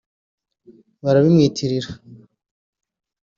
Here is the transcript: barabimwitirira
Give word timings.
barabimwitirira 1.03 1.89